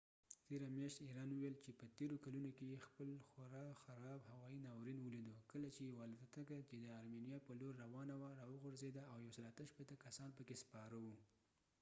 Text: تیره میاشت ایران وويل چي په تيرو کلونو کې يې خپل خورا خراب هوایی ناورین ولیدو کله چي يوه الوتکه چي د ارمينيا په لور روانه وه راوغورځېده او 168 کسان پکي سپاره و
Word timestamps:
تیره 0.45 0.67
میاشت 0.75 0.99
ایران 1.05 1.29
وويل 1.31 1.55
چي 1.63 1.69
په 1.79 1.85
تيرو 1.97 2.21
کلونو 2.25 2.49
کې 2.57 2.63
يې 2.71 2.77
خپل 2.87 3.09
خورا 3.29 3.65
خراب 3.83 4.21
هوایی 4.31 4.59
ناورین 4.65 4.99
ولیدو 5.01 5.35
کله 5.51 5.67
چي 5.75 5.81
يوه 5.89 6.01
الوتکه 6.05 6.57
چي 6.69 6.75
د 6.83 6.87
ارمينيا 6.99 7.37
په 7.47 7.51
لور 7.59 7.73
روانه 7.85 8.15
وه 8.21 8.29
راوغورځېده 8.39 9.03
او 9.13 9.17
168 9.27 10.03
کسان 10.05 10.29
پکي 10.37 10.55
سپاره 10.63 10.97
و 11.01 11.05